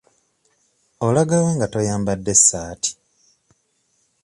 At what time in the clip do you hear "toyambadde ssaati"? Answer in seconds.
1.73-2.91